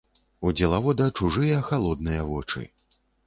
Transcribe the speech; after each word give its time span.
У 0.47 0.53
дзелавода 0.59 1.05
чужыя 1.19 1.59
халодныя 1.69 2.25
вочы. 2.31 2.65